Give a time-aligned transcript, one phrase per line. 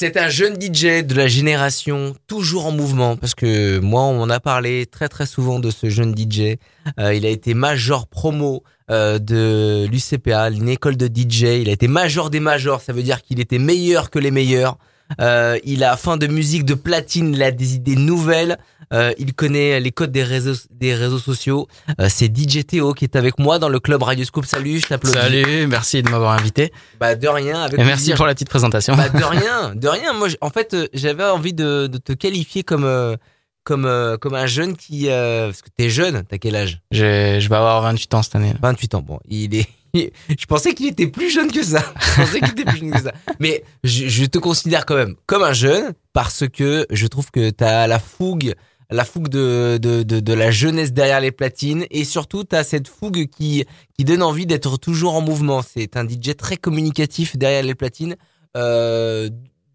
[0.00, 4.30] C'est un jeune DJ de la génération toujours en mouvement parce que moi on en
[4.30, 6.56] a parlé très très souvent de ce jeune DJ.
[7.00, 11.58] Euh, il a été major promo euh, de l'UCPA, une école de DJ.
[11.62, 14.78] Il a été major des majors, ça veut dire qu'il était meilleur que les meilleurs.
[15.20, 18.58] Euh, il a fin de musique de platine, il a des idées nouvelles.
[18.92, 21.68] Euh, il connaît les codes des réseaux des réseaux sociaux.
[22.00, 24.46] Euh, c'est DJ Théo qui est avec moi dans le club Radioscope.
[24.46, 25.18] Salut, je t'applaudis.
[25.18, 26.72] Salut, merci de m'avoir invité.
[26.98, 27.62] Bah de rien.
[27.62, 28.96] Avec Et merci pour la petite présentation.
[28.96, 30.14] Bah de rien, de rien.
[30.14, 33.16] Moi, en fait, euh, j'avais envie de, de, te qualifier comme euh,
[33.64, 33.86] comme
[34.22, 36.24] comme un jeune qui parce que t'es jeune.
[36.26, 36.80] T'as quel âge?
[36.90, 38.54] Je, je vais avoir 28 ans cette année.
[38.62, 39.02] 28 ans.
[39.02, 41.82] Bon, il est je pensais qu'il était plus jeune que ça.
[42.00, 43.12] Je pensais qu'il était plus jeune que ça.
[43.40, 47.50] Mais je, je, te considère quand même comme un jeune parce que je trouve que
[47.50, 48.54] tu as la fougue,
[48.90, 52.64] la fougue de, de, de, de, la jeunesse derrière les platines et surtout tu as
[52.64, 53.64] cette fougue qui,
[53.96, 55.62] qui donne envie d'être toujours en mouvement.
[55.62, 58.16] C'est un DJ très communicatif derrière les platines.
[58.56, 59.28] Euh,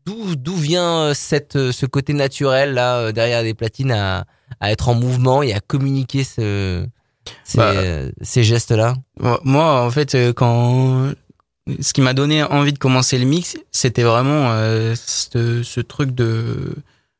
[0.06, 4.26] D'où d'où vient cette ce côté naturel là derrière les platines à,
[4.60, 6.86] à être en mouvement et à communiquer ce
[7.44, 7.74] ces, bah,
[8.22, 8.96] ces gestes-là
[9.44, 11.12] Moi, en fait, euh, quand
[11.80, 16.12] ce qui m'a donné envie de commencer le mix, c'était vraiment euh, ce, ce, truc
[16.12, 16.76] de.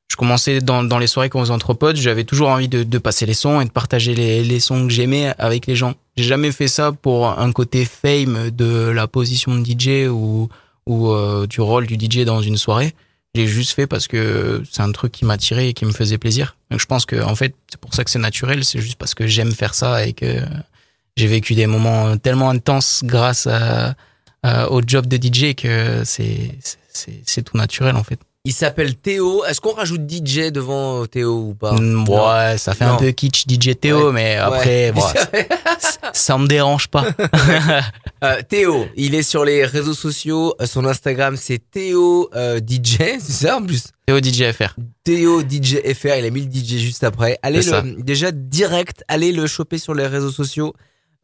[0.10, 2.84] Je commençais dans, dans les soirées quand on faisait entre potes, j'avais toujours envie de,
[2.84, 5.94] de, passer les sons et de partager les, les sons que j'aimais avec les gens.
[6.18, 10.50] J'ai jamais fait ça pour un côté fame de la position de DJ ou,
[10.86, 12.94] ou euh, du rôle du DJ dans une soirée.
[13.36, 16.56] J'ai juste fait parce que c'est un truc qui m'attirait et qui me faisait plaisir.
[16.70, 18.64] Donc je pense que en fait c'est pour ça que c'est naturel.
[18.64, 20.42] C'est juste parce que j'aime faire ça et que
[21.18, 23.96] j'ai vécu des moments tellement intenses grâce à,
[24.70, 28.20] au job de DJ que c'est tout naturel en fait.
[28.46, 29.46] Il s'appelle Théo.
[29.46, 31.72] Est-ce qu'on rajoute DJ devant Théo ou pas?
[31.80, 32.96] Mmh, Ouais, ça fait non.
[32.96, 34.92] un peu kitsch DJ Théo, ouais, mais après, ouais.
[34.92, 35.02] bon,
[36.12, 37.06] ça me dérange pas.
[38.26, 40.56] euh, Théo, il est sur les réseaux sociaux.
[40.66, 43.86] Son Instagram, c'est Théo euh, DJ, c'est ça en plus?
[44.06, 44.76] Théo DJ FR.
[45.06, 47.40] Théo DJ FR, il a mis le DJ juste après.
[47.44, 50.74] Allez le, déjà direct, allez le choper sur les réseaux sociaux.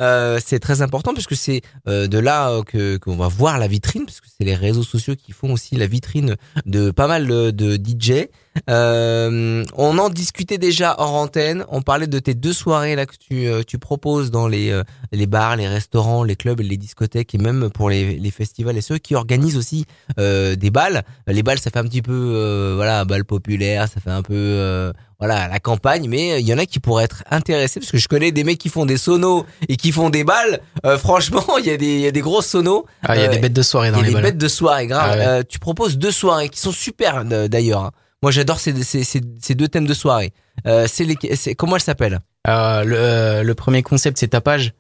[0.02, 3.68] Euh, c'est très important parce que c'est euh, de là que qu'on va voir la
[3.68, 7.28] vitrine parce que c'est les réseaux sociaux qui font aussi la vitrine de pas mal
[7.28, 8.28] de DJ.
[8.70, 11.66] Euh, on en discutait déjà hors antenne.
[11.70, 14.84] On parlait de tes deux soirées là que tu euh, tu proposes dans les euh,
[15.12, 18.82] les bars, les restaurants, les clubs, les discothèques et même pour les les festivals et
[18.82, 19.86] ceux qui organisent aussi
[20.18, 21.04] des balles.
[21.28, 25.48] Les balles, ça fait un petit peu voilà bal populaire, ça fait un peu voilà
[25.50, 28.32] la campagne mais il y en a qui pourraient être intéressés parce que je connais
[28.32, 31.72] des mecs qui font des sonos et qui font des balles euh, franchement il y
[31.72, 33.54] a des il y a des grosses sonos ah il y a euh, des bêtes
[33.54, 35.26] de soirée dans les balles il y a des bêtes de soirée grave ah ouais.
[35.26, 37.92] euh, tu proposes deux soirées qui sont super d'ailleurs hein.
[38.22, 40.34] Moi j'adore ces, ces, ces, ces, deux thèmes de soirée
[40.68, 41.16] euh, c'est les
[41.56, 44.74] comment elles s'appellent le, le premier concept c'est tapage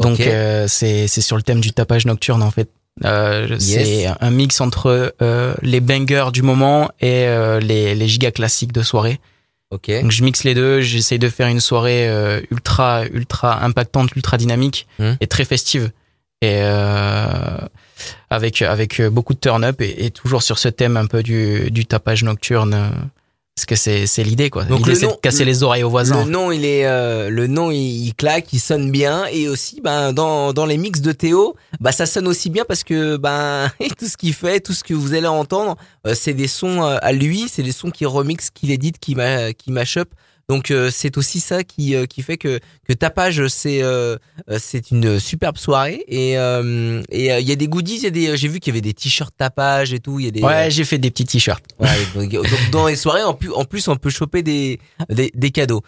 [0.00, 0.64] donc okay.
[0.68, 2.70] c'est sur le thème du tapage nocturne en fait
[3.04, 3.62] euh, yes.
[3.62, 8.72] C'est un mix entre euh, les bangers du moment et euh, les, les gigas classiques
[8.72, 9.20] de soirée.
[10.02, 14.36] Donc je mixe les deux, j'essaye de faire une soirée euh, ultra ultra impactante, ultra
[14.36, 15.10] dynamique Hmm.
[15.10, 15.16] mmh.
[15.20, 15.90] et très festive
[16.42, 17.58] et euh,
[18.30, 21.70] avec avec beaucoup de turn up et, et, toujours sur ce thème un peu du
[21.70, 22.90] du tapage nocturne
[23.60, 24.64] parce que c'est c'est l'idée quoi.
[24.64, 26.24] L'idée c'est de casser le, les oreilles aux voisins.
[26.24, 29.82] Le nom il est euh, le nom il, il, claque, il sonne bien et aussi
[29.82, 33.70] ben dans dans les mix de Théo, bah ça sonne aussi bien parce que ben
[33.98, 37.12] tout ce qu'il fait, tout ce que vous allez entendre, euh, c'est des sons à
[37.12, 40.08] lui, c'est des sons qu'il remixe, qu'il édite, qui ma qui mash up.
[40.50, 44.16] Donc euh, c'est aussi ça qui euh, qui fait que que tapage c'est euh,
[44.58, 48.48] c'est une superbe soirée et et il y a des goodies, y a des j'ai
[48.48, 50.98] vu qu'il y avait des t-shirts tapage et tout, y a des Ouais, j'ai fait
[50.98, 51.64] des petits t-shirts.
[51.78, 55.30] Ouais, donc, donc, dans les soirées en plus en plus on peut choper des des,
[55.32, 55.84] des cadeaux.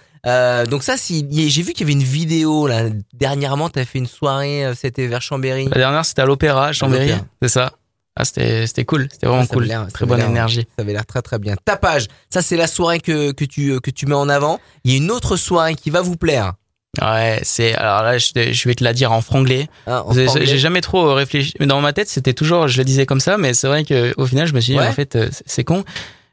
[0.70, 3.98] donc ça si j'ai vu qu'il y avait une vidéo là dernièrement, tu as fait
[3.98, 5.64] une soirée c'était vers Chambéry.
[5.70, 7.72] La dernière c'était à l'Opéra Chambéry, c'est ça?
[8.14, 9.72] Ah, c'était, c'était cool, c'était vraiment ah, cool.
[9.92, 10.66] Très bonne énergie.
[10.76, 11.54] Ça avait l'air très très bien.
[11.64, 14.60] Tapage, ça c'est la soirée que, que, tu, que tu mets en avant.
[14.84, 16.52] Il y a une autre soirée qui va vous plaire.
[17.00, 19.68] Ouais, c'est alors là je, je vais te la dire en franglais.
[19.86, 21.54] Ah, J'ai jamais trop réfléchi.
[21.60, 24.26] Dans ma tête, c'était toujours je le disais comme ça, mais c'est vrai que au
[24.26, 24.86] final, je me suis dit ouais.
[24.86, 25.84] en fait c'est con.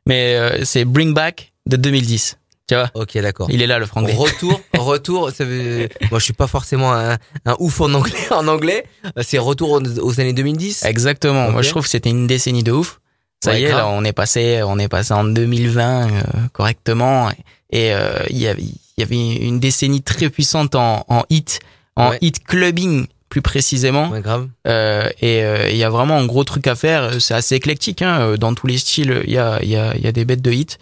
[0.06, 2.39] Mais euh, c'est Bring Back de 2010.
[2.70, 3.48] Tu vois Ok, d'accord.
[3.50, 4.14] Il est là le franglais.
[4.14, 5.32] Retour, retour.
[5.32, 5.90] Ça veut...
[6.12, 8.14] Moi, je suis pas forcément un, un ouf en anglais.
[8.32, 8.86] En anglais,
[9.22, 10.86] c'est retour aux, aux, années 2010.
[10.86, 11.46] Exactement.
[11.46, 11.52] Okay.
[11.52, 13.00] Moi, je trouve que c'était une décennie de ouf.
[13.44, 13.80] Ça ouais, y est, grave.
[13.80, 16.22] là, on est passé, on est passé en 2020 euh,
[16.54, 17.32] correctement.
[17.72, 21.60] Et euh, il y avait, il y avait une décennie très puissante en, en hit,
[21.96, 22.20] en ouais.
[22.22, 24.10] hit clubbing plus précisément.
[24.10, 24.48] Ouais, grave.
[24.68, 27.20] Euh, et il y a vraiment un gros truc à faire.
[27.20, 28.36] C'est assez éclectique, hein.
[28.38, 30.44] Dans tous les styles, il y a, il y a, il y a des bêtes
[30.44, 30.78] de hit.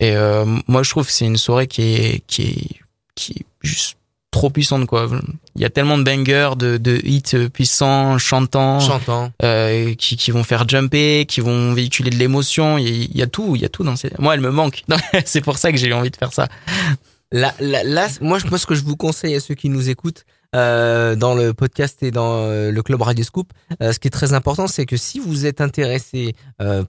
[0.00, 2.68] Et euh, moi, je trouve que c'est une soirée qui est, qui est,
[3.14, 3.96] qui est juste
[4.30, 5.08] trop puissantes quoi.
[5.56, 9.32] Il y a tellement de bangers, de, de hits puissants, chantants, Chantant.
[9.42, 12.78] euh, qui, qui vont faire jumper, qui vont véhiculer de l'émotion.
[12.78, 14.10] Il y, a- il y a tout, il y a tout dans ces.
[14.18, 14.84] Moi, elle me manque.
[15.24, 16.46] c'est pour ça que j'ai eu envie de faire ça.
[17.32, 19.88] Là, là, là, moi, je- moi, ce que je vous conseille à ceux qui nous
[19.90, 20.24] écoutent
[20.56, 23.52] euh, dans le podcast et dans euh, le club Radio Scoop,
[23.82, 26.34] euh, ce qui est très important, c'est que si vous êtes intéressé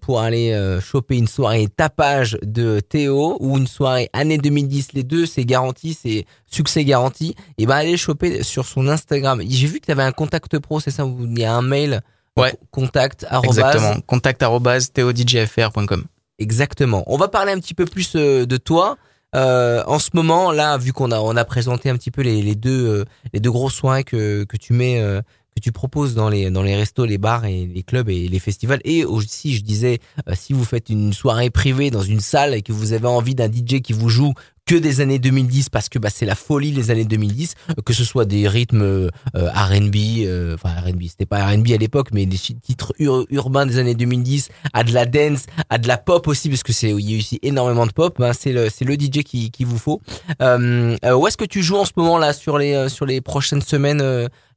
[0.01, 5.25] pour aller choper une soirée tapage de Théo ou une soirée année 2010, les deux,
[5.25, 7.35] c'est garanti, c'est succès garanti.
[7.57, 9.41] Et ben, allez choper sur son Instagram.
[9.47, 12.01] J'ai vu que tu avais un contact pro, c'est ça Il y a un mail?
[12.37, 12.55] Ouais.
[12.71, 13.25] Contact.
[13.43, 13.95] Exactement.
[14.07, 16.05] Contact arobase todjfr.com.
[16.39, 17.03] Exactement.
[17.07, 18.97] On va parler un petit peu plus de toi.
[19.35, 22.55] Euh, en ce moment, là, vu qu'on a on a présenté un petit peu les,
[22.55, 25.21] deux euh, les deux grosses soirées que que tu mets euh,
[25.55, 28.39] que tu proposes dans les dans les restos, les bars et les clubs et les
[28.39, 28.81] festivals.
[28.85, 32.63] Et aussi, je disais, euh, si vous faites une soirée privée dans une salle et
[32.63, 34.33] que vous avez envie d'un DJ qui vous joue
[34.69, 37.91] que des années 2010 parce que bah, c'est la folie les années 2010 euh, que
[37.91, 39.95] ce soit des rythmes euh, R&B
[40.25, 43.95] euh, enfin R&B c'était pas R&B à l'époque mais des titres ur- urbains des années
[43.95, 47.15] 2010 à de la dance à de la pop aussi parce que c'est il y
[47.15, 50.01] a aussi énormément de pop ben, c'est le c'est le DJ qui qui vous faut
[50.41, 53.21] euh, euh, où est-ce que tu joues en ce moment là sur les sur les
[53.21, 54.03] prochaines semaines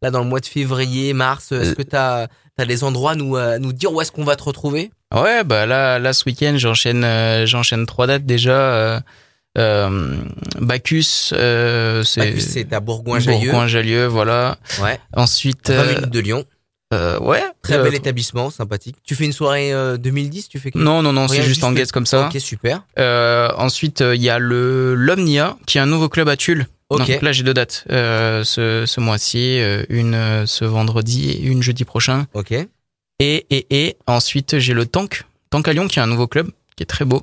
[0.02, 2.26] là dans le mois de février mars est-ce que t'as
[2.58, 4.90] t'as des endroits à nous à nous dire où est-ce qu'on va te retrouver?
[5.14, 7.04] Ouais, bah là, là ce week-end, j'enchaîne,
[7.44, 9.02] j'enchaîne trois dates déjà.
[9.58, 10.16] Euh, euh,
[10.60, 14.56] Bacchus, euh, c'est à Bourgoin-Jallieu Bourgoin-Jallieu, voilà.
[14.82, 16.44] ouais Ensuite, 20 euh, minutes de Lyon
[16.94, 20.70] euh, ouais, très euh, bel établissement sympathique tu fais une soirée euh, 2010 tu fais
[20.70, 22.28] quelque- Non, non, non, c'est juste en guest comme ça.
[22.28, 26.28] ok super Euh, ensuite, euh, il y a le l'Omnia, qui est un nouveau club
[26.28, 26.66] à Tulle.
[26.90, 26.98] Ok.
[27.08, 31.40] Donc là, j'ai deux dates euh, ce, ce mois-ci, euh, une euh, ce vendredi et
[31.46, 32.26] une jeudi prochain.
[32.34, 32.66] ok Et
[33.48, 36.82] et et ensuite, j'ai le Tank, Tank à Lyon, qui est un nouveau club, qui
[36.82, 37.22] est très beau,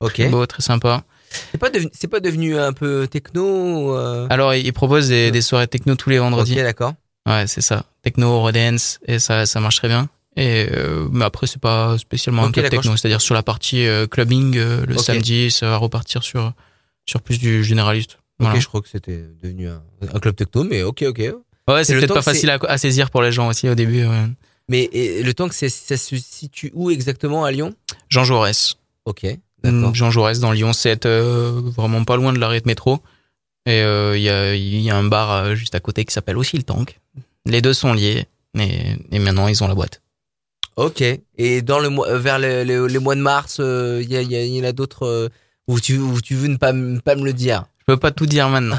[0.00, 1.04] ok très beau, très sympa.
[1.52, 4.26] C'est pas devenu pas devenu un peu techno euh...
[4.30, 6.52] Alors, il il propose des, des soirées techno tous les vendredis.
[6.52, 6.94] ok d'accord
[7.26, 7.84] Ouais, c'est ça.
[8.02, 10.08] Techno, Eurodance, et ça, ça marche très bien.
[10.36, 12.96] Et euh, mais après, c'est pas spécialement un club techno.
[12.96, 16.52] C'est-à-dire sur la partie euh, clubbing, le samedi, ça va repartir sur
[17.06, 18.18] sur plus du généraliste.
[18.38, 18.54] Voilà.
[18.54, 19.82] Ok, je crois que c'était devenu un,
[20.14, 21.18] un club techno, mais ok, ok.
[21.68, 24.06] Ouais, c'est peut-être pas facile à, à saisir pour les gens aussi au début.
[24.06, 24.24] ouais.
[24.70, 27.74] Mais et le temps que ça se situe où exactement à Lyon?
[28.08, 28.76] Jean Jaurès.
[29.06, 29.26] Ok,
[29.92, 33.00] Jean Jaurès dans Lyon 7, euh, vraiment pas loin de l'arrêt de métro.
[33.66, 36.12] Et euh, il y, a, il y a un bar euh, juste à côté qui
[36.14, 36.98] s'appelle aussi le Tank.
[37.44, 38.24] Les deux sont liés.
[38.58, 40.00] Et, et maintenant, ils ont la boîte.
[40.76, 41.02] Ok.
[41.36, 44.60] Et dans le mois, euh, vers le- le- les mois de mars, euh, il y,
[44.60, 45.28] en a d'autres euh,
[45.66, 47.64] où tu où tu veux ne pas me le dire.
[47.80, 48.78] Je peux pas tout dire maintenant.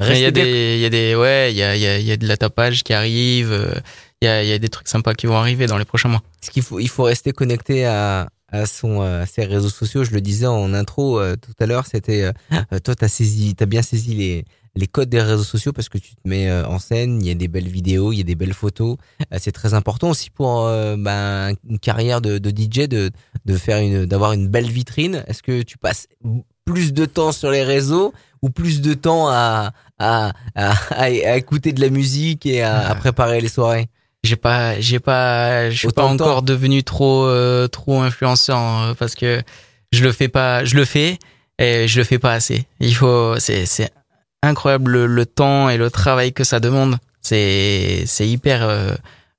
[0.00, 1.98] Il y a des, il y a des, ouais, il y a, il y a,
[1.98, 3.50] il y a de la tapage qui arrive.
[3.52, 3.72] euh,
[4.20, 6.22] Il y a, y a des trucs sympas qui vont arriver dans les prochains mois.
[6.40, 10.04] Parce qu'il faut, il faut rester connecté à, à son, euh, à ses réseaux sociaux.
[10.04, 13.66] Je le disais en intro euh, tout à l'heure, c'était, euh, toi, t'as saisi, t'as
[13.66, 14.44] bien saisi les,
[14.76, 17.20] les codes des réseaux sociaux parce que tu te mets euh, en scène.
[17.22, 18.96] Il y a des belles vidéos, il y a des belles photos.
[19.32, 23.10] Euh, c'est très important aussi pour ben, une carrière de, de DJ de,
[23.44, 25.24] de faire une, d'avoir une belle vitrine.
[25.26, 26.06] Est-ce que tu passes
[26.64, 28.12] plus de temps sur les réseaux
[28.42, 32.88] ou plus de temps à, à, à, à, à écouter de la musique et à,
[32.88, 33.88] à préparer les soirées?
[34.22, 38.94] J'ai pas, j'ai pas, je suis Autant pas encore devenu trop, euh, trop influenceur euh,
[38.94, 39.42] parce que
[39.92, 41.18] je le fais pas, je le fais
[41.58, 42.66] et je le fais pas assez.
[42.80, 43.90] Il faut, c'est, c'est
[44.42, 46.98] incroyable le, le temps et le travail que ça demande.
[47.22, 48.92] C'est, c'est hyper euh,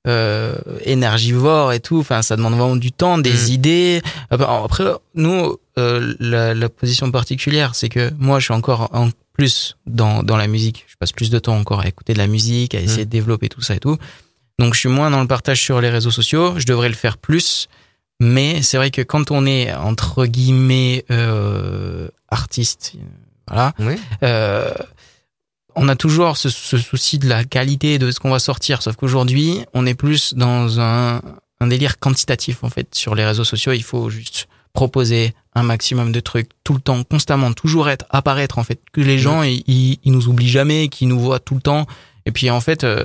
[0.08, 0.56] euh,
[0.86, 2.00] énergivore et tout.
[2.00, 3.48] Enfin, ça demande vraiment du temps, des Mm.
[3.50, 4.02] idées.
[4.30, 4.86] Après, après,
[5.16, 10.24] nous, euh, la, la position particulière, c'est que moi, je suis encore en plus dans
[10.24, 10.86] dans la musique.
[10.88, 13.06] Je passe plus de temps encore à écouter de la musique, à essayer Mm.
[13.06, 13.98] de développer tout ça et tout.
[14.62, 17.18] Donc je suis moins dans le partage sur les réseaux sociaux, je devrais le faire
[17.18, 17.68] plus,
[18.20, 22.94] mais c'est vrai que quand on est entre guillemets euh, artiste,
[23.48, 23.96] voilà, Oui.
[24.24, 24.72] euh,
[25.76, 28.96] on a toujours ce, ce souci de la qualité de ce qu'on va sortir, sauf
[28.98, 31.22] qu'aujourd'hui on est plus dans un,
[31.60, 33.72] un délire quantitatif en fait sur les réseaux sociaux.
[33.72, 38.60] Il faut juste proposer un maximum de trucs tout le temps, constamment, toujours être apparaître
[38.60, 41.56] en fait, que les gens ils, ils, ils nous oublient jamais, qu'ils nous voient tout
[41.56, 41.88] le temps.
[42.28, 43.04] Et puis en fait, euh,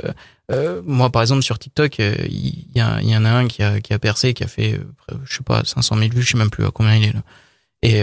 [0.53, 3.93] euh, moi par exemple sur TikTok, euh, il y, en a un qui a, qui
[3.93, 6.51] a percé, qui a fait, euh, je sais pas, 500 000 vues, je sais même
[6.51, 7.23] plus à combien il est là.
[7.83, 8.03] Et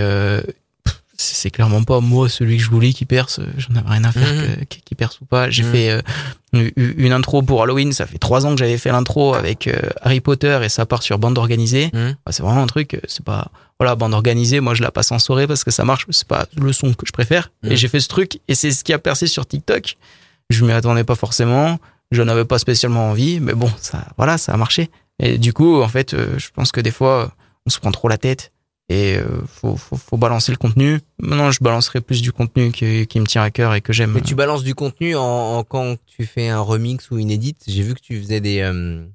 [1.16, 3.40] c'est clairement pas moi celui que je voulais qui perce.
[3.58, 4.66] J'en avais rien à faire Mhm.
[4.66, 5.50] qui, perce ou pas.
[5.50, 5.72] J'ai Mhm.
[5.72, 6.02] fait
[6.54, 7.94] une, une intro pour Halloween.
[7.94, 9.70] Ça fait trois ans que j'avais fait l'intro avec
[10.02, 11.92] Harry Potter et ça part sur bande organisée.
[11.94, 12.16] Mhm.
[12.26, 13.00] Bah, c'est vraiment un truc.
[13.08, 14.60] C'est pas voilà bande organisée.
[14.60, 16.08] Moi je la passe en soirée parce que ça marche.
[16.10, 17.52] C'est pas le son que je préfère.
[17.64, 19.98] Et j'ai fait ce truc et c'est ce qui a percé sur TikTok.
[20.50, 21.80] Je m'y attendais pas forcément.
[22.14, 24.90] Je n'avais pas spécialement envie, mais bon, ça, voilà, ça a marché.
[25.20, 27.32] Et du coup, en fait, euh, je pense que des fois,
[27.66, 28.52] on se prend trop la tête
[28.90, 31.00] et euh, faut, faut, faut, balancer le contenu.
[31.20, 34.12] Maintenant, je balancerai plus du contenu qui, qui me tient à cœur et que j'aime.
[34.12, 37.56] Mais tu balances du contenu en, quand tu fais un remix ou une edit.
[37.66, 39.06] J'ai vu que tu faisais des, euh,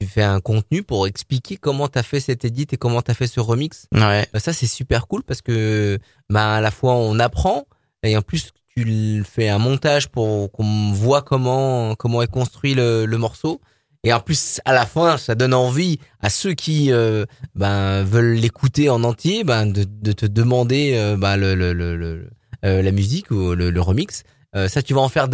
[0.00, 3.26] tu fais un contenu pour expliquer comment t'as fait cette edit et comment t'as fait
[3.26, 3.86] ce remix.
[3.92, 4.26] Ouais.
[4.32, 5.98] Bah, ça c'est super cool parce que
[6.28, 7.64] bah à la fois on apprend
[8.02, 13.06] et en plus tu fais un montage pour qu'on voit comment comment est construit le,
[13.06, 13.60] le morceau.
[14.04, 18.34] Et en plus, à la fin, ça donne envie à ceux qui euh, ben, veulent
[18.34, 22.28] l'écouter en entier, ben, de, de te demander euh, ben, le, le, le,
[22.66, 24.22] euh, la musique ou le, remix.
[24.56, 25.28] Euh, ça, tu vas en faire,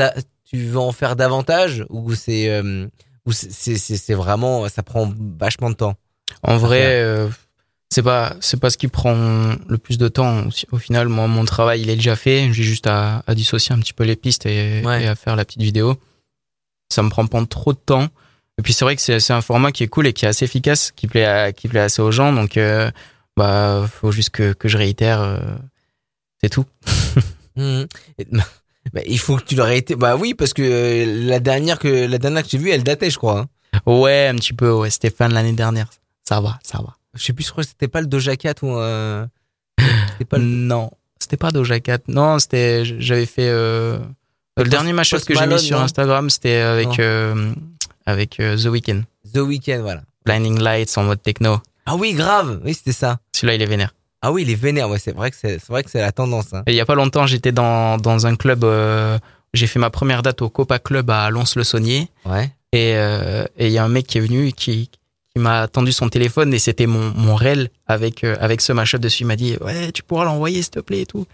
[0.45, 2.87] tu vas en faire davantage ou c'est, euh,
[3.27, 5.95] ou c'est, c'est, vraiment, ça prend vachement de temps.
[6.45, 7.29] En vrai,
[7.91, 10.45] c'est pas, c'est pas ce qui prend le plus de temps.
[10.71, 12.53] Au final, moi, mon travail, il est déjà fait.
[12.53, 15.45] J'ai juste à, à, dissocier un petit peu les pistes et, et à faire la
[15.45, 15.97] petite vidéo.
[16.89, 18.09] Ça me prend pas trop de temps.
[18.61, 20.45] Et puis c'est vrai que c'est un format qui est cool et qui est assez
[20.45, 22.31] efficace, qui plaît à, qui plaît assez aux gens.
[22.31, 22.91] Donc euh,
[23.35, 25.23] bah faut juste que, que je réitère.
[25.23, 25.39] Euh,
[26.41, 26.67] c'est tout.
[27.57, 27.83] Mmh.
[28.95, 29.97] Bah, il faut que tu le réitères.
[29.99, 33.11] Bah oui, parce que euh, la dernière que la dernière que j'ai vue, elle datait,
[33.11, 33.41] je crois.
[33.41, 33.81] Hein.
[33.87, 34.71] Ouais, un petit peu.
[34.71, 35.91] Ouais, c'était fin de l'année dernière.
[36.27, 36.95] Ça va, ça va.
[37.15, 38.77] Je sais plus, je crois que c'était pas le Doja Cat ou.
[38.77, 39.27] Euh...
[40.29, 40.45] pas le...
[40.45, 42.01] Non, c'était pas Doja Cat.
[42.09, 42.85] Non, c'était.
[42.85, 43.49] J'avais fait.
[43.49, 43.99] Euh...
[44.57, 46.99] Le dernier match que j'ai mis sur Instagram, c'était avec
[48.07, 49.03] avec euh, The Weeknd.
[49.33, 50.03] The Weeknd, voilà.
[50.25, 51.61] Blinding Lights en mode techno.
[51.87, 52.61] Ah oui, grave.
[52.65, 53.19] Oui, c'était ça.
[53.33, 53.95] Celui-là, il est vénère.
[54.23, 54.89] Ah oui, il est vénère.
[54.91, 56.53] Ouais, c'est vrai que c'est, vrai que c'est la tendance.
[56.53, 56.63] Hein.
[56.67, 58.65] il y a pas longtemps, j'étais dans dans un club.
[58.65, 59.19] Euh,
[59.55, 62.09] j'ai fait ma première date au Copa Club à Lons-le-Saunier.
[62.27, 62.53] Ouais.
[62.73, 64.91] Et euh, et il y a un mec qui est venu et qui
[65.35, 69.01] qui m'a tendu son téléphone et c'était mon mon réel avec euh, avec ce mashup
[69.01, 69.23] dessus.
[69.23, 71.27] Il m'a dit ouais, tu pourras l'envoyer s'il te plaît et tout.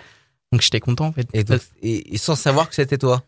[0.53, 1.29] Donc j'étais content en fait.
[1.83, 3.23] Et, et sans savoir que c'était toi?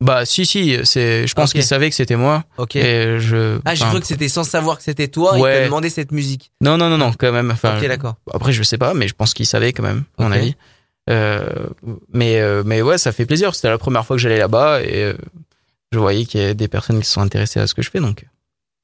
[0.00, 2.44] Bah si si, c'est je pense qu'il savait que c'était moi.
[2.58, 2.74] OK.
[2.76, 5.38] Et je Ah, j'ai cru que c'était sans savoir que c'était toi ouais.
[5.38, 6.50] il t'a demandé cette musique.
[6.60, 8.16] Non non non non, quand même OK, d'accord.
[8.32, 10.56] Après je sais pas mais je pense qu'il savait quand même à mon avis.
[11.10, 11.48] Euh,
[12.12, 15.02] mais euh, mais ouais, ça fait plaisir, c'était la première fois que j'allais là-bas et
[15.02, 15.14] euh,
[15.90, 17.90] je voyais qu'il y a des personnes qui se sont intéressées à ce que je
[17.90, 18.24] fais donc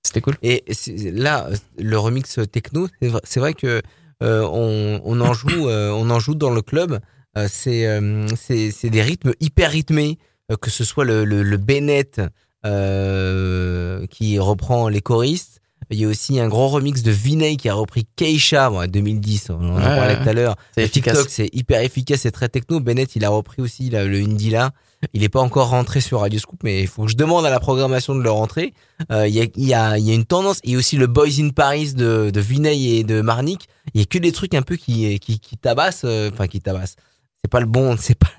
[0.02, 0.36] c'était cool.
[0.42, 0.64] Et
[1.12, 2.88] là le remix techno,
[3.24, 3.82] c'est vrai que
[4.22, 7.00] euh, on, on en joue dans le club,
[7.48, 8.00] c'est
[8.36, 10.18] c'est des rythmes hyper rythmés
[10.50, 12.20] euh, que ce soit le, Bennett
[12.64, 15.57] euh, qui reprend les choristes.
[15.90, 19.50] Il y a aussi un gros remix de Vinay qui a repris Keisha, bon, 2010,
[19.50, 20.57] on en parlait tout à l'heure.
[20.76, 22.80] TikTok, c'est hyper efficace, c'est très techno.
[22.80, 24.73] Bennett, il a repris aussi là, le Indie là.
[25.14, 27.50] Il n'est pas encore rentré sur Radio Scoop, mais il faut que je demande à
[27.50, 28.75] la programmation de le rentrer.
[29.12, 31.38] Euh, il, y a, y a, il y a une tendance, et aussi le Boys
[31.38, 33.68] in Paris de, de Vinay et de Marnik.
[33.95, 36.61] Il y a que des trucs un peu qui, qui, qui tabassent, euh, enfin qui
[36.61, 36.97] tabassent
[37.42, 38.30] c'est pas le bon, c'est pas,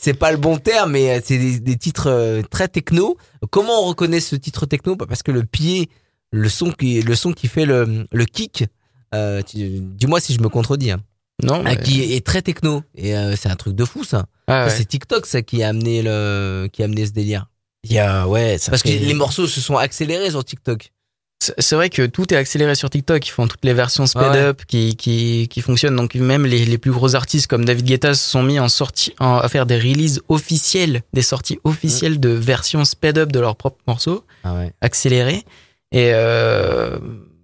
[0.00, 3.16] c'est pas le bon terme, mais euh, c'est des, titres euh, très techno.
[3.50, 4.96] Comment on reconnaît ce titre techno?
[4.96, 5.90] Bah, Parce que le pied,
[6.34, 8.64] le son qui, le son qui fait le, le kick,
[9.14, 10.90] euh, dis-moi si je me contredis.
[10.90, 11.00] Hein.
[11.42, 14.26] Non, ah, qui est très techno et euh, c'est un truc de fou ça.
[14.46, 17.46] Ah, C'est TikTok ça qui a amené le, qui a amené ce délire.
[17.82, 20.90] Il y a ouais, parce que les morceaux se sont accélérés sur TikTok
[21.58, 23.26] c'est vrai que tout est accéléré sur TikTok.
[23.26, 25.96] Ils font toutes les versions speed up qui, qui, qui fonctionnent.
[25.96, 29.14] Donc même les, les plus gros artistes comme David Guetta se sont mis en sortie,
[29.20, 33.56] en, à faire des releases officielles, des sorties officielles de versions speed up de leurs
[33.56, 34.72] propres morceaux, ah ouais.
[34.80, 35.44] accélérés.
[35.94, 36.98] Et euh,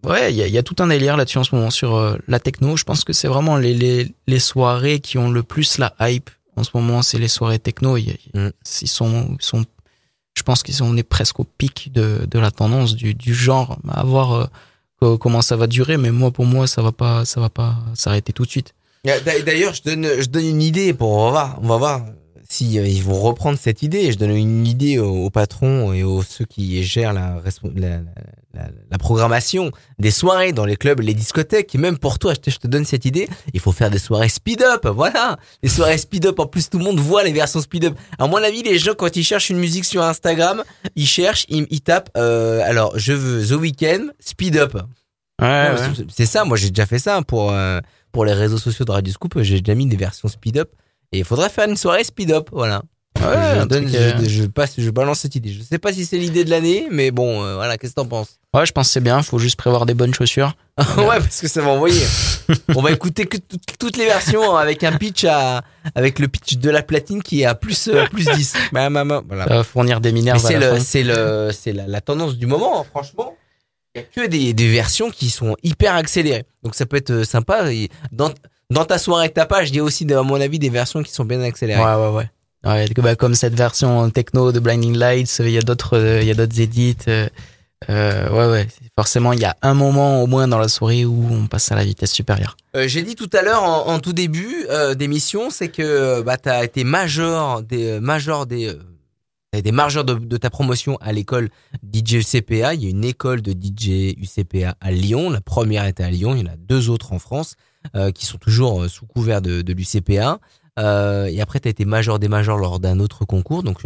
[0.05, 2.17] ouais, il y a, y a, tout un délire là-dessus en ce moment sur euh,
[2.27, 2.77] la techno.
[2.77, 6.31] Je pense que c'est vraiment les, les, les soirées qui ont le plus la hype
[6.57, 7.01] en ce moment.
[7.03, 7.97] C'est les soirées techno.
[7.97, 8.51] Ils, mm.
[8.83, 9.65] ils sont, ils sont
[10.35, 14.03] je pense qu'on est presque au pic de, de la tendance du, du genre à
[14.05, 14.49] voir
[15.03, 17.77] euh, comment ça va durer mais moi pour moi ça va pas ça va pas
[17.95, 21.59] s'arrêter tout de suite d'ailleurs je donne je donne une idée pour on va voir
[21.63, 22.07] on va voir
[22.51, 26.23] si euh, ils vont reprendre cette idée, je donne une idée aux, patrons et aux
[26.23, 27.41] ceux qui gèrent la,
[27.77, 28.01] la,
[28.53, 32.41] la, la, programmation des soirées dans les clubs, les discothèques, et même pour toi, je
[32.41, 35.97] te, je te donne cette idée, il faut faire des soirées speed-up, voilà, des soirées
[35.97, 37.97] speed-up, en plus tout le monde voit les versions speed-up.
[38.19, 40.65] À mon avis, les gens, quand ils cherchent une musique sur Instagram,
[40.97, 44.77] ils cherchent, ils, ils tapent, euh, alors, je veux The Weeknd, speed-up.
[45.41, 45.71] Ouais,
[46.09, 47.79] C'est ça, moi j'ai déjà fait ça pour, euh,
[48.11, 50.71] pour les réseaux sociaux de Radio Scoop, j'ai déjà mis des versions speed-up.
[51.13, 52.83] Et il faudrait faire une soirée speed up, voilà.
[53.19, 55.53] Ouais, je, donne, je, je, passe, je balance cette idée.
[55.53, 58.07] Je sais pas si c'est l'idée de l'année, mais bon, euh, voilà, qu'est-ce que t'en
[58.07, 58.39] penses?
[58.55, 59.21] Ouais, je pense que c'est bien.
[59.23, 60.55] Faut juste prévoir des bonnes chaussures.
[60.97, 62.03] ouais, parce que ça va envoyer.
[62.75, 63.37] On va écouter que
[63.79, 65.63] toutes les versions avec un pitch à,
[65.95, 68.55] avec le pitch de la platine qui est à plus euh, plus 10.
[68.73, 69.45] Bah, bah, bah, voilà.
[69.45, 70.41] Ça va fournir des mineurs.
[70.41, 73.37] C'est le, c'est le, c'est la, la, tendance du moment, hein, franchement.
[73.95, 76.45] Il y a que des, des versions qui sont hyper accélérées.
[76.63, 77.65] Donc ça peut être euh, sympa.
[78.13, 78.33] Dans,
[78.71, 81.13] dans ta soirée de tapage, il y a aussi, à mon avis, des versions qui
[81.13, 81.83] sont bien accélérées.
[81.83, 82.31] Ouais, ouais, ouais.
[82.65, 86.29] ouais bah, comme cette version techno de Blinding Lights, il y a d'autres, euh, il
[86.29, 86.97] y a d'autres edits.
[87.09, 87.29] Euh,
[87.89, 88.69] euh, ouais, ouais.
[88.97, 91.77] Forcément, il y a un moment au moins dans la soirée où on passe à
[91.77, 92.57] la vitesse supérieure.
[92.77, 96.49] Euh, J'ai dit tout à l'heure en, tout début euh, d'émission, c'est que bah, tu
[96.51, 98.73] as été major des major des
[99.53, 101.49] des majeurs de, de, ta promotion à l'école
[101.83, 102.75] DJ UCPA.
[102.75, 105.29] Il y a une école de DJ UCPA à Lyon.
[105.29, 106.37] La première était à Lyon.
[106.37, 107.57] Il y en a deux autres en France
[108.15, 110.39] qui sont toujours sous couvert de, de l'UCPA.
[110.79, 113.63] et après, tu as été major des majors lors d'un autre concours.
[113.63, 113.83] Donc,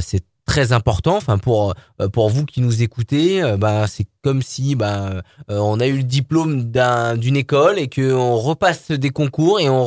[0.00, 1.16] c'est très important.
[1.16, 5.58] Enfin, pour euh, pour vous qui nous écoutez, euh, bah c'est comme si bah euh,
[5.58, 9.68] on a eu le diplôme d'un d'une école et que on repasse des concours et
[9.68, 9.84] on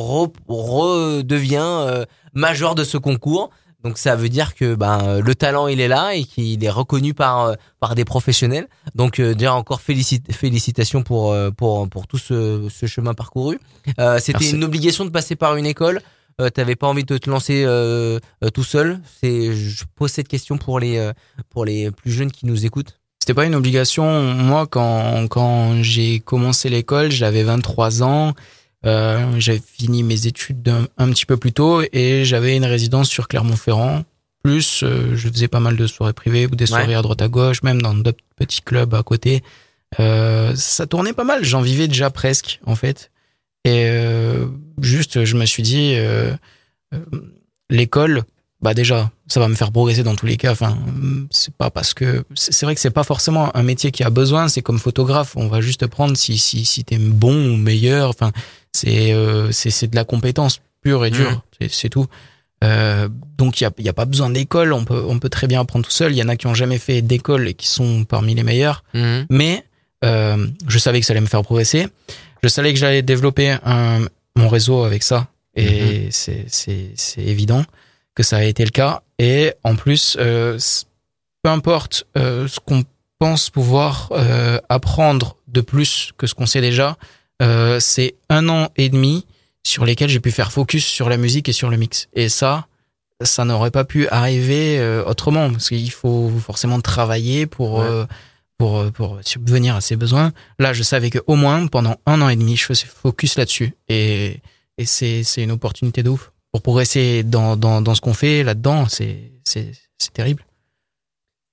[0.48, 3.50] redevient major de ce concours.
[3.86, 7.14] Donc ça veut dire que bah, le talent il est là et qu'il est reconnu
[7.14, 8.68] par par des professionnels.
[8.94, 13.58] Donc déjà encore félicitations pour pour pour tout ce, ce chemin parcouru.
[14.18, 16.00] C'était une obligation de passer par une école
[16.38, 20.28] euh, t'avais pas envie de te lancer euh, euh, tout seul C'est, je pose cette
[20.28, 21.12] question pour les
[21.48, 22.98] pour les plus jeunes qui nous écoutent.
[23.20, 24.22] C'était pas une obligation.
[24.34, 28.34] Moi, quand quand j'ai commencé l'école, j'avais 23 ans.
[28.86, 33.28] Euh, j'avais fini mes études un, petit peu plus tôt et j'avais une résidence sur
[33.28, 34.04] Clermont-Ferrand.
[34.42, 37.64] Plus, je faisais pas mal de soirées privées ou des soirées à droite à gauche,
[37.64, 39.42] même dans d'autres petits clubs à côté.
[40.00, 41.44] Euh, ça tournait pas mal.
[41.44, 43.10] J'en vivais déjà presque, en fait.
[43.64, 44.46] Et euh,
[44.80, 46.32] juste, je me suis dit, euh,
[46.94, 46.98] euh,
[47.70, 48.22] l'école,
[48.62, 50.52] bah déjà, ça va me faire progresser dans tous les cas.
[50.52, 50.78] Enfin,
[51.30, 54.48] c'est pas parce que c'est vrai que c'est pas forcément un métier qui a besoin.
[54.48, 58.10] C'est comme photographe, on va juste prendre si si si t'es bon ou meilleur.
[58.10, 58.30] Enfin,
[58.76, 59.14] c'est
[59.50, 61.42] c'est c'est de la compétence pure et dure.
[61.60, 61.66] Mmh.
[61.68, 62.06] C'est tout.
[62.64, 64.72] Euh, donc il y a, y a pas besoin d'école.
[64.72, 66.12] On peut on peut très bien apprendre tout seul.
[66.12, 68.84] Il y en a qui ont jamais fait d'école et qui sont parmi les meilleurs.
[68.94, 69.22] Mmh.
[69.30, 69.64] Mais
[70.04, 71.88] euh, je savais que ça allait me faire progresser
[72.42, 74.06] je savais que j'allais développer un,
[74.36, 75.28] mon réseau avec ça.
[75.54, 76.44] Et mhm.
[76.46, 77.64] c'est, évident
[78.14, 79.02] que ça a été le cas.
[79.18, 80.58] Et en plus, euh,
[81.42, 82.84] peu importe euh, ce qu'on
[83.18, 86.96] pense pouvoir euh, apprendre de plus que ce qu'on sait déjà,
[87.42, 89.26] euh, c'est un an et demi
[89.62, 92.08] sur lesquels j'ai pu faire focus sur la musique et sur le mix.
[92.14, 92.66] Et ça,
[93.22, 97.84] ça n'aurait pas pu arriver euh, autrement parce qu'il faut forcément travailler pour
[98.58, 100.32] pour, euh, pour subvenir à ses besoins.
[100.58, 103.74] Là, je savais que au moins pendant un an et demi, je faisais focus là-dessus.
[103.88, 104.40] Et,
[104.78, 106.32] et c'est, c'est une opportunité de ouf.
[106.52, 110.44] Pour progresser dans, dans, dans ce qu'on fait là-dedans, c'est, c'est, c'est terrible.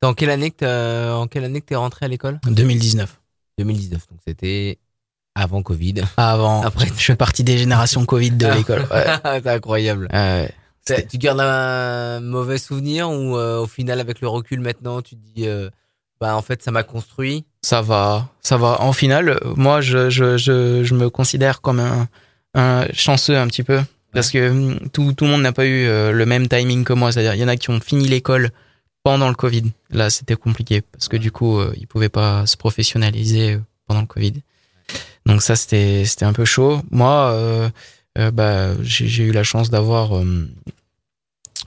[0.01, 2.39] Dans quelle année que en quelle année que t'es rentré à l'école?
[2.45, 3.19] 2019.
[3.57, 4.79] 2019, donc c'était
[5.35, 6.03] avant Covid.
[6.17, 6.61] Avant.
[6.63, 8.85] Après, je fais partie des générations Covid de l'école.
[8.91, 9.05] Ouais.
[9.43, 10.07] c'est incroyable.
[10.85, 15.21] Tu gardes un mauvais souvenir ou euh, au final, avec le recul maintenant, tu te
[15.35, 15.69] dis euh,
[16.19, 17.45] bah en fait ça m'a construit?
[17.61, 18.81] Ça va, ça va.
[18.81, 22.07] En final, moi je je je, je me considère comme un,
[22.53, 23.81] un chanceux un petit peu
[24.13, 26.93] parce que hum, tout tout le monde n'a pas eu euh, le même timing que
[26.93, 27.11] moi.
[27.11, 28.51] C'est-à-dire il y en a qui ont fini l'école
[29.03, 29.71] pendant le Covid.
[29.89, 34.07] Là c'était compliqué parce que du coup euh, ils pouvaient pas se professionnaliser pendant le
[34.07, 34.33] Covid.
[35.25, 36.81] Donc ça c'était c'était un peu chaud.
[36.91, 37.69] Moi euh,
[38.17, 40.21] euh bah j'ai eu la chance d'avoir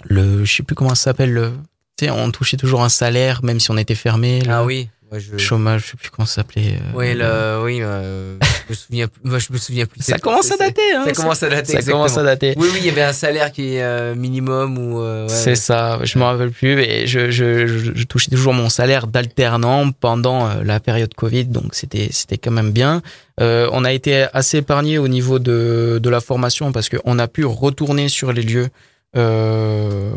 [0.05, 1.53] le je sais plus comment ça s'appelle le
[1.97, 4.43] tu sais, on touchait toujours un salaire, même si on était fermé.
[4.51, 4.91] Ah oui.
[5.13, 5.39] Je...
[5.39, 6.75] Chômage, je sais plus comment ça s'appelait.
[6.75, 10.03] Euh, oui, le, oui, euh, je me souviens, je me souviens plus.
[10.03, 11.05] Ça commence à dater, hein.
[11.07, 11.81] Ça commence à dater.
[11.81, 12.55] Ça commence à dater.
[12.57, 15.01] Oui, oui, il y avait un salaire qui est euh, minimum ou.
[15.01, 16.01] Euh, c'est ça.
[16.03, 20.81] Je me rappelle plus, mais je, je, je, touchais toujours mon salaire d'alternant pendant la
[20.81, 23.03] période Covid, donc c'était, c'était quand même bien.
[23.39, 27.45] on a été assez épargné au niveau de, de la formation parce qu'on a pu
[27.45, 28.69] retourner sur les lieux
[29.17, 30.11] euh,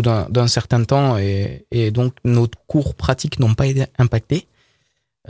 [0.00, 4.46] bout d'un certain temps et, et, donc nos cours pratiques n'ont pas été impactés.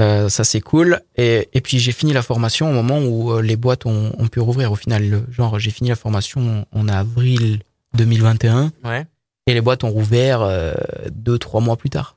[0.00, 1.00] Euh, ça c'est cool.
[1.16, 4.28] Et, et puis j'ai fini la formation au moment où euh, les boîtes ont, ont
[4.28, 4.70] pu rouvrir.
[4.70, 7.60] Au final, genre j'ai fini la formation en avril
[7.94, 9.06] 2021 ouais.
[9.46, 10.74] et les boîtes ont rouvert euh,
[11.10, 12.16] deux trois mois plus tard.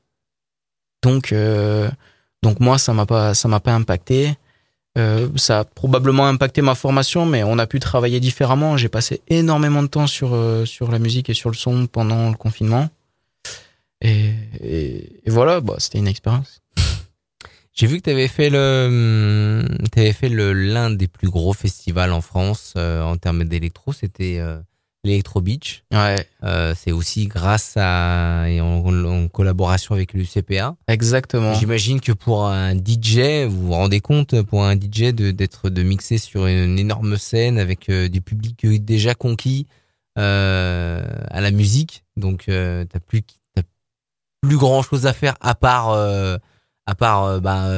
[1.03, 1.89] Donc euh,
[2.43, 4.35] donc moi ça m'a pas ça m'a pas impacté.
[4.97, 8.75] Euh, ça a probablement impacté ma formation, mais on a pu travailler différemment.
[8.75, 12.29] J'ai passé énormément de temps sur euh, sur la musique et sur le son pendant
[12.29, 12.89] le confinement.
[14.01, 16.61] Et, et, voilà, bah, c'était une expérience.
[17.73, 19.63] J'ai vu que tu avais fait le,
[19.95, 23.93] avais fait le l'un des plus gros festivals en France euh, en termes d'électro.
[23.93, 24.41] C'était
[25.03, 25.83] l'Electro Beach.
[25.91, 26.27] Ouais.
[26.43, 30.75] Euh, c'est aussi grâce à et en, collaboration avec l'UCPA.
[30.87, 31.53] Exactement.
[31.55, 35.83] J'imagine que pour un DJ, vous vous rendez compte pour un DJ de d'être de
[35.83, 39.67] mixer sur une énorme scène avec euh, du public déjà conquis
[40.17, 42.03] euh, à la musique.
[42.17, 43.21] Donc euh, t'as plus
[43.55, 43.61] t'as
[44.41, 46.37] plus grand chose à faire à part euh,
[46.85, 47.69] à part bah,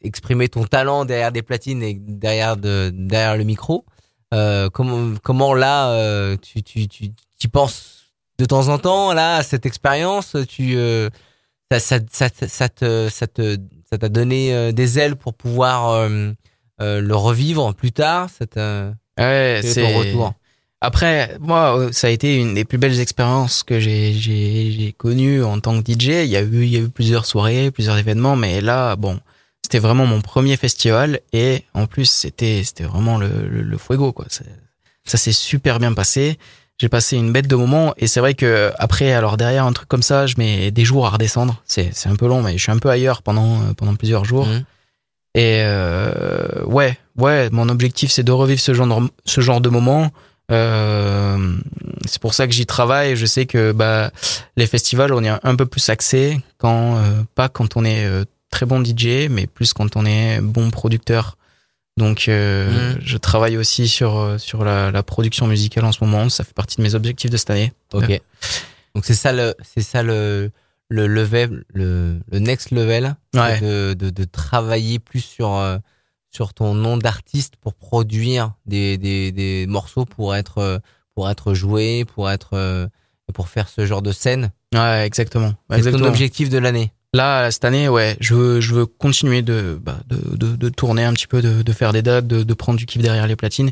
[0.00, 3.84] exprimer ton talent derrière des platines et derrière de derrière le micro.
[4.32, 8.06] Euh, comment, comment là, euh, tu, tu, tu, tu penses
[8.38, 11.10] de temps en temps là à cette expérience Tu, euh,
[11.70, 13.58] ça, ça, ça, ça te, ça te,
[13.90, 16.08] ça t'a donné des ailes pour pouvoir
[16.78, 18.28] le revivre plus tard.
[18.50, 20.34] T'a, ouais, c'est retour?
[20.84, 25.60] Après, moi, ça a été une des plus belles expériences que j'ai j'ai connues en
[25.60, 26.24] tant que DJ.
[26.24, 29.20] Il y a eu il y a eu plusieurs soirées, plusieurs événements, mais là, bon,
[29.62, 34.26] c'était vraiment mon premier festival et en plus c'était c'était vraiment le, le, fuego quoi.
[35.04, 36.38] Ça s'est super bien passé.
[36.78, 39.88] J'ai passé une bête de moments et c'est vrai que après alors derrière un truc
[39.88, 41.62] comme ça, je mets des jours à redescendre.
[41.64, 44.46] C'est c'est un peu long, mais je suis un peu ailleurs pendant pendant plusieurs jours.
[44.46, 44.64] Mmh.
[45.34, 49.68] Et euh, ouais ouais, mon objectif c'est de revivre ce genre de, ce genre de
[49.68, 50.10] moments
[50.50, 51.56] euh,
[52.06, 53.16] c'est pour ça que j'y travaille.
[53.16, 54.10] Je sais que bah,
[54.56, 58.24] les festivals, on est un peu plus axé quand euh, pas quand on est euh,
[58.52, 61.36] très bon DJ, mais plus quand on est bon producteur.
[61.96, 63.00] Donc, mmh.
[63.00, 66.28] je travaille aussi sur sur la, la, production musicale en ce moment.
[66.28, 67.72] Ça fait partie de mes objectifs de cette année.
[67.92, 68.20] Ok.
[68.94, 70.50] Donc c'est ça le c'est ça le
[70.88, 75.60] le level le, le next level de, de, de travailler plus sur
[76.30, 80.80] sur ton nom d'artiste pour produire des, des, des, morceaux pour être
[81.14, 82.86] pour être joués, pour être euh,
[83.34, 84.50] pour faire ce genre de scène.
[84.74, 85.52] Ouais, exactement.
[85.70, 86.92] C'est ton objectif de l'année.
[87.14, 91.04] Là, cette année, ouais, je veux, je veux continuer de, bah, de, de, de, tourner
[91.04, 93.36] un petit peu, de, de faire des dates, de, de prendre du kiff derrière les
[93.36, 93.70] platines.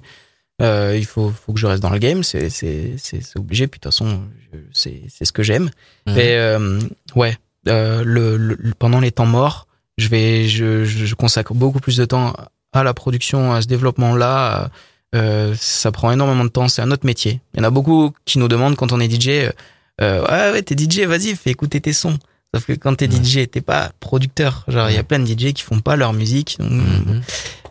[0.61, 3.67] Euh, il faut, faut que je reste dans le game, c'est, c'est, c'est, obligé.
[3.67, 4.25] Puis de toute façon,
[4.73, 5.71] c'est, c'est ce que j'aime.
[6.07, 6.15] Mmh.
[6.15, 6.81] Mais euh,
[7.17, 11.97] ouais, euh, le, le, pendant les temps morts, je vais, je, je consacre beaucoup plus
[11.97, 12.35] de temps
[12.73, 14.71] à la production, à ce développement-là.
[15.15, 16.69] Euh, ça prend énormément de temps.
[16.69, 17.41] C'est un autre métier.
[17.55, 19.51] Il y en a beaucoup qui nous demandent quand on est DJ,
[20.01, 22.19] euh, ouais, ouais, t'es DJ, vas-y, fais écouter tes sons.
[22.53, 24.65] Sauf que quand t'es DJ, t'es pas producteur.
[24.67, 26.57] Genre, il y a plein de DJ qui font pas leur musique.
[26.59, 27.23] Donc, mhm.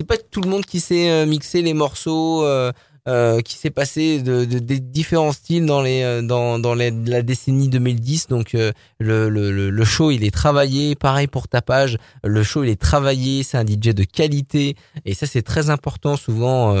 [0.00, 2.72] c'est pas tout le monde qui sait euh, mixer les morceaux, euh,
[3.08, 6.90] euh, qui s'est passé de, de, de, différents styles dans les euh, dans dans les,
[6.90, 10.94] la décennie 2010 donc euh, le, le, le show il est travaillé.
[10.96, 13.42] Pareil pour ta page le show il est travaillé.
[13.42, 14.76] C'est un DJ de qualité.
[15.06, 16.18] Et ça c'est très important.
[16.18, 16.76] Souvent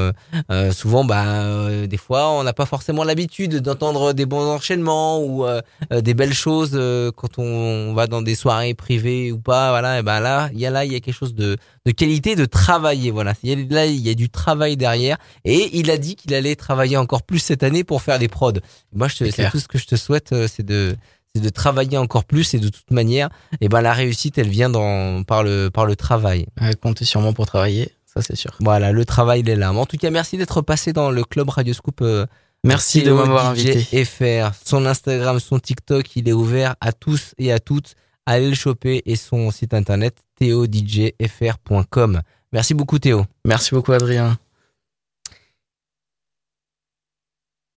[0.50, 5.46] euh, souvent bah des fois on n'a pas forcément l'habitude d'entendre des bons enchaînements ou
[5.90, 6.78] des belles choses
[7.16, 9.70] quand on, va dans des soirées privées ou pas.
[9.70, 10.00] Voilà.
[10.00, 11.56] Et ben là il y a là il y a quelque chose de
[11.86, 13.10] de qualité de travailler.
[13.10, 13.32] Voilà.
[13.42, 15.16] Là il y a du travail derrière.
[15.46, 18.52] Et il a dit qu'il allait travailler encore plus cette année pour faire des prods.
[18.92, 20.96] Moi, je c'est tout ce que je te souhaite, euh, c'est de
[21.34, 24.48] c'est de travailler encore plus et de toute manière, et eh ben la réussite, elle
[24.48, 26.46] vient dans par le par le travail.
[26.60, 28.56] Ouais, comptez sûrement pour travailler, ça c'est sûr.
[28.60, 29.72] Voilà, le travail il est là.
[29.72, 32.00] en tout cas, merci d'être passé dans le club Radio Scoop.
[32.02, 32.26] Euh,
[32.64, 34.04] merci de m'avoir invité.
[34.04, 37.94] FR, son Instagram, son TikTok, il est ouvert à tous et à toutes.
[38.26, 42.20] Allez le choper et son site internet theodjfr.com.
[42.52, 43.24] Merci beaucoup Théo.
[43.44, 44.36] Merci beaucoup Adrien.